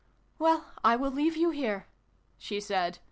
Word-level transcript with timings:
"Well, 0.39 0.65
I 0.83 0.95
will 0.95 1.11
leave 1.11 1.37
you 1.37 1.51
here," 1.51 1.85
she 2.39 2.59
said. 2.59 2.97